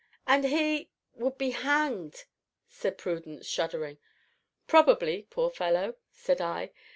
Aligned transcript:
"And 0.25 0.45
he 0.45 0.89
would 1.13 1.37
be 1.37 1.51
hanged!" 1.51 2.25
said 2.67 2.97
Prudence, 2.97 3.45
shuddering. 3.45 3.99
"Probably 4.65 5.27
poor 5.29 5.51
fellow!" 5.51 5.97
said 6.11 6.41
I. 6.41 6.71